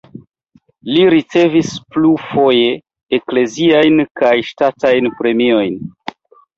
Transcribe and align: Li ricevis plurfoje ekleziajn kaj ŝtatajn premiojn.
Li 0.95 1.03
ricevis 1.13 1.75
plurfoje 1.93 2.73
ekleziajn 3.21 4.05
kaj 4.25 4.35
ŝtatajn 4.53 5.15
premiojn. 5.23 5.83